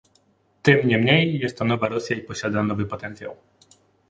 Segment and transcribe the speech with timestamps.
[0.61, 3.35] Tym niemniej jest to nowa Rosja i posiada nowy potencjał